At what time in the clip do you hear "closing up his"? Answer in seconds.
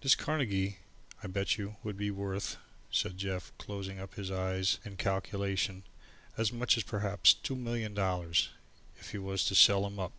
3.58-4.30